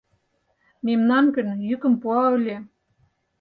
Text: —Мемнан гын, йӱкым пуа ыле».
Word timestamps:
—Мемнан 0.85 1.25
гын, 1.35 1.47
йӱкым 1.67 1.93
пуа 2.01 2.23
ыле». 2.37 2.57